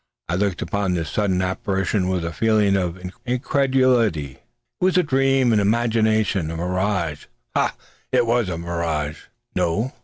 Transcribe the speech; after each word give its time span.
I 0.27 0.33
looked 0.33 0.63
upon 0.63 0.95
this 0.95 1.11
sudden 1.11 1.43
apparition 1.43 2.07
with 2.09 2.25
a 2.25 2.33
feeling 2.33 2.75
of 2.75 2.97
incredulity. 3.23 4.31
It 4.31 4.83
was 4.83 4.97
a 4.97 5.03
dream, 5.03 5.53
an 5.53 5.59
imagination, 5.59 6.49
a 6.49 6.55
mirage. 6.57 7.27
Ha! 7.55 7.75
it 8.11 8.25
was 8.25 8.47
the 8.47 8.57
mirage! 8.57 9.25
No! 9.53 9.93